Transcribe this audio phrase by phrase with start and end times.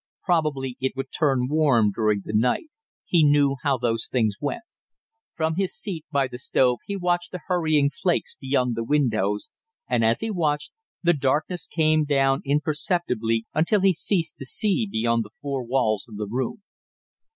[0.23, 2.69] Probably it would turn warm during the night;
[3.05, 4.63] he knew how those things went.
[5.35, 9.51] From his seat by the stove he watched the hurrying flakes beyond the windows,
[9.87, 10.71] and as he watched,
[11.03, 16.15] the darkness came down imperceptibly until he ceased to see beyond the four walls of
[16.15, 16.63] the room.